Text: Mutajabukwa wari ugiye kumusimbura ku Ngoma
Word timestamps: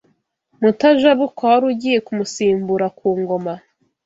Mutajabukwa 0.61 1.43
wari 1.51 1.65
ugiye 1.71 1.97
kumusimbura 2.05 2.87
ku 2.97 3.07
Ngoma 3.21 3.53